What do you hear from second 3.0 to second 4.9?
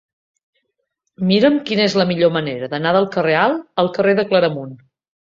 carrer Alt al carrer de Claramunt.